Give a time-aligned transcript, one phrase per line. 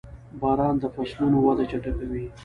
[0.41, 2.25] •باران د فصلونو وده چټکوي.